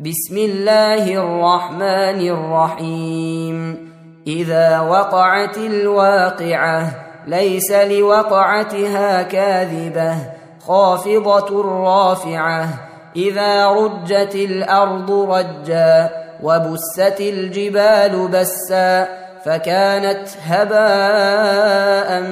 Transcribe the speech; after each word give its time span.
بسم 0.00 0.36
الله 0.36 1.04
الرحمن 1.14 2.20
الرحيم. 2.28 3.76
إذا 4.26 4.80
وقعت 4.80 5.58
الواقعة 5.58 6.82
ليس 7.26 7.72
لوقعتها 7.72 9.22
كاذبة 9.22 10.14
خافضة 10.66 11.62
رافعة. 11.62 12.68
إذا 13.16 13.66
رجت 13.68 14.34
الأرض 14.34 15.10
رجا 15.10 16.10
وبست 16.42 17.20
الجبال 17.20 18.28
بسا 18.28 19.08
فكانت 19.44 20.28
هباء 20.46 22.22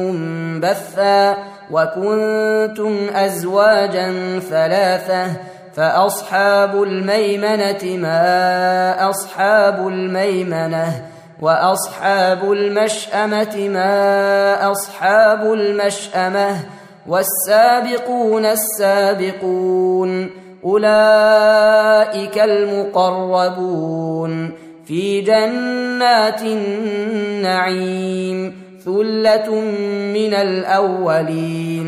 منبثا. 0.00 1.36
وكنتم 1.70 3.08
أزواجا 3.14 4.38
ثلاثة 4.38 5.26
فأصحاب 5.74 6.82
الميمنة 6.82 7.96
ما 7.96 9.10
أصحاب 9.10 9.88
الميمنة 9.88 11.02
وأصحاب 11.40 12.52
المشأمة 12.52 13.68
ما 13.68 14.70
أصحاب 14.72 15.52
المشأمة 15.52 16.56
والسابقون 17.06 18.44
السابقون 18.44 20.30
أولئك 20.64 22.38
المقربون 22.38 23.88
في 24.86 25.20
جنات 25.20 26.42
النعيم 26.42 27.88
ثلة 28.84 29.60
من 30.14 30.34
الأولين 30.34 31.87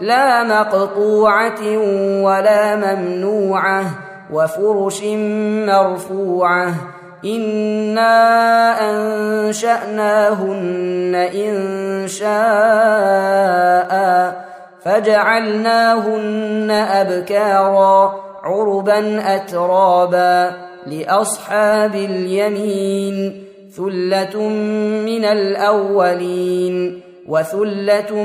لا 0.00 0.44
مقطوعة 0.44 1.78
ولا 2.22 2.76
ممنوعة 2.76 3.84
وفرش 4.32 5.02
مرفوعة. 5.66 6.74
إنا 7.24 8.10
أنشأناهن 8.90 11.14
إن 11.14 11.54
شاء. 12.08 12.30
فجعلناهن 14.84 16.70
أبكارا 16.70 18.14
عربا 18.42 19.34
أترابا 19.36 20.50
لأصحاب 20.86 21.94
اليمين 21.94 23.44
ثلة 23.76 24.38
من 25.06 25.24
الأولين. 25.24 27.09
وثلة 27.30 28.24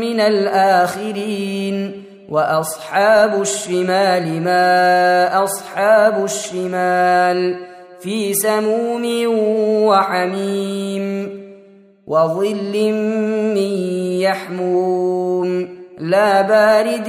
من 0.00 0.20
الآخرين 0.20 2.04
وأصحاب 2.28 3.40
الشمال 3.40 4.42
ما 4.42 5.44
أصحاب 5.44 6.24
الشمال 6.24 7.56
في 8.00 8.34
سموم 8.34 9.04
وحميم 9.86 11.04
وظل 12.06 12.92
من 13.54 13.72
يحموم 14.20 15.68
لا 15.98 16.42
بارد 16.42 17.08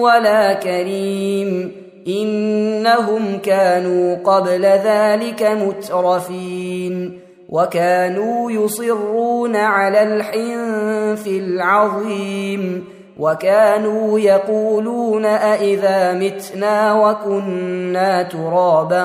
ولا 0.00 0.52
كريم 0.52 1.72
إنهم 2.08 3.38
كانوا 3.38 4.16
قبل 4.16 4.62
ذلك 4.62 5.42
مترفين 5.42 7.21
وكانوا 7.52 8.50
يصرون 8.50 9.56
على 9.56 10.02
الحنث 10.02 11.26
العظيم 11.26 12.84
وكانوا 13.18 14.18
يقولون 14.18 15.24
أإذا 15.24 16.12
متنا 16.12 16.94
وكنا 16.94 18.22
ترابا 18.22 19.04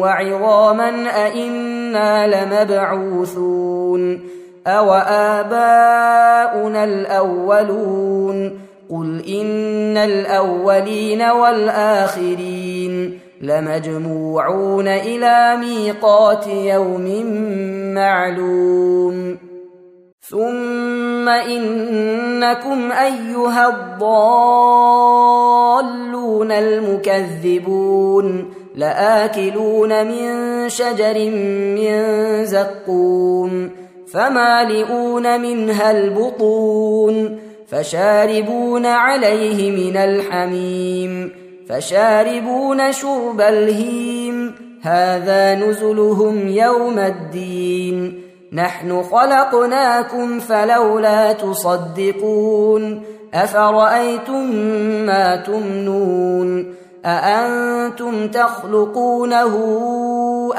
وعظاما 0.00 1.08
أإنا 1.08 2.26
لمبعوثون 2.26 4.20
أو 4.66 4.92
آباؤنا 5.08 6.84
الأولون 6.84 8.60
قل 8.90 9.24
إن 9.28 9.96
الأولين 9.96 11.22
والآخرين 11.22 13.23
لمجموعون 13.40 14.88
إلى 14.88 15.56
ميقات 15.60 16.46
يوم 16.46 17.26
معلوم. 17.94 19.38
ثم 20.28 21.28
إنكم 21.28 22.92
أيها 22.92 23.68
الضالون 23.68 24.12
المكذبون. 26.52 28.54
لآكلون 28.76 30.06
من 30.06 30.68
شجر 30.68 31.30
من 31.76 32.04
زقوم. 32.44 33.70
فمالئون 34.12 35.40
منها 35.40 35.90
البطون. 35.90 37.38
فشاربون 37.66 38.86
عليه 38.86 39.90
من 39.90 39.96
الحميم. 39.96 41.43
فشاربون 41.68 42.92
شرب 42.92 43.40
الهيم. 43.40 44.54
هذا 44.82 45.54
نزلهم 45.54 46.48
يوم 46.48 46.98
الدين. 46.98 48.20
نحن 48.52 49.02
خلقناكم 49.02 50.38
فلولا 50.38 51.32
تصدقون. 51.32 53.02
أفرأيتم 53.34 54.56
ما 55.06 55.36
تمنون؟ 55.36 56.74
أأنتم 57.04 58.28
تخلقونه 58.28 59.54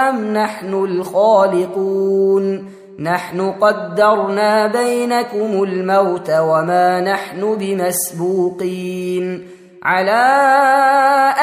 أم 0.09 0.33
نحن 0.33 0.73
الخالقون؟ 0.73 2.65
نحن 2.99 3.51
قدرنا 3.51 4.67
بينكم 4.67 5.63
الموت 5.63 6.29
وما 6.29 7.01
نحن 7.01 7.55
بمسبوقين. 7.55 9.54
على 9.85 10.11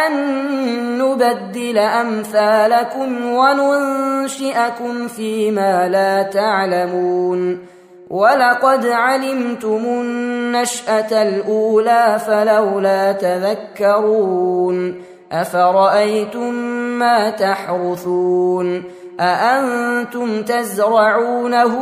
أن 0.06 0.12
نبدل 0.98 1.78
أمثالكم 1.78 3.26
وننشئكم 3.26 5.08
فيما 5.08 5.88
لا 5.88 6.22
تعلمون. 6.22 7.58
ولقد 8.10 8.86
علمتم 8.86 9.84
النشأة 9.84 11.22
الأولى 11.22 12.18
فلولا 12.26 13.12
تذكرون. 13.12 14.94
أفرأيتم 15.32 16.54
ما 16.98 17.30
تحرثون؟ 17.30 18.82
أأنتم 19.20 20.42
تزرعونه 20.42 21.74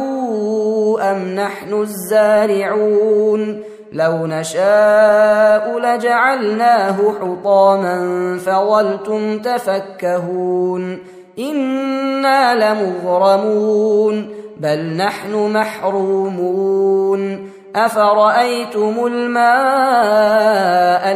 أم 1.00 1.34
نحن 1.34 1.74
الزارعون؟ 1.74 3.69
لو 3.92 4.26
نشاء 4.26 5.78
لجعلناه 5.78 6.96
حطاما 7.20 7.98
فظلتم 8.38 9.38
تفكهون 9.38 10.98
إنا 11.38 12.54
لمغرمون 12.54 14.28
بل 14.60 14.96
نحن 14.96 15.52
محرومون 15.52 16.70
أفرأيتم 17.76 19.06
الماء 19.06 19.42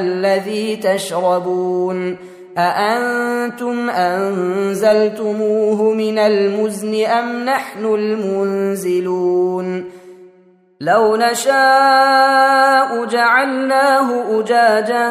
الذي 0.01 0.77
تشربون 0.77 2.17
أأنتم 2.59 3.91
أنزلتموه 3.91 5.83
من 5.95 6.19
المزن 6.19 7.05
أم 7.05 7.45
نحن 7.45 7.85
المنزلون 7.85 9.45
لو 10.85 11.17
نشاء 11.17 13.05
جعلناه 13.05 14.41
أجاجا 14.41 15.09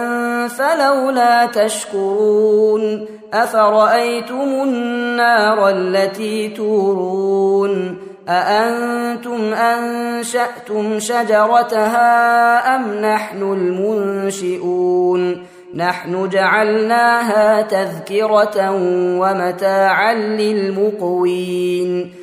فلولا 0.48 1.46
تشكرون 1.46 3.06
أفرأيتم 3.34 4.64
النار 4.64 5.70
التي 5.70 6.50
تورون 6.50 7.98
أأنتم 8.30 9.54
أنشأتم 9.54 11.00
شجرتها 11.00 12.76
أم 12.76 12.94
نحن 12.94 13.42
المنشئون 13.42 15.44
نحن 15.76 16.30
جعلناها 16.30 17.62
تذكرة 17.62 18.72
ومتاعا 19.20 20.14
للمقوين 20.14 22.23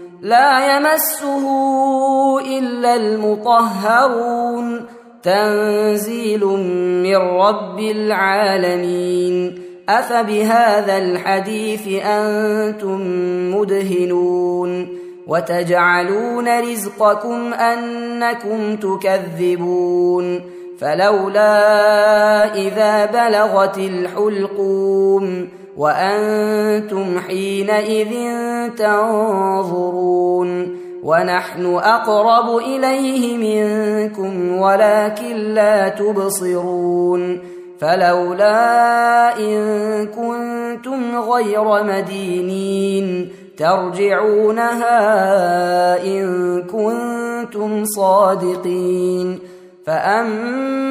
لا 0.21 0.77
يمسه 0.77 1.45
إلا 2.57 2.95
المطهرون. 2.95 4.85
تنزيل 5.23 6.45
من 7.03 7.15
رب 7.15 7.79
العالمين. 7.79 9.61
أفبهذا 9.89 10.97
الحديث 10.97 12.03
أنتم 12.05 13.01
مدهنون. 13.55 14.87
وتجعلون 15.27 16.59
رزقكم 16.59 17.53
أنكم 17.53 18.75
تكذبون. 18.75 20.41
فلولا 20.79 22.55
إذا 22.55 23.05
بلغت 23.05 23.77
الحلقوم 23.77 25.47
وأنتم 25.81 27.19
حينئذ 27.19 28.13
تنظرون 28.77 30.49
ونحن 31.03 31.65
أقرب 31.75 32.57
إليه 32.57 33.37
منكم 33.37 34.57
ولكن 34.57 35.35
لا 35.35 35.89
تبصرون 35.89 37.39
فلولا 37.79 39.39
إن 39.39 39.57
كنتم 40.07 41.17
غير 41.19 41.83
مدينين 41.83 43.31
ترجعونها 43.57 44.93
إن 46.03 46.23
كنتم 46.63 47.85
صادقين 47.85 49.39
فأما 49.85 50.90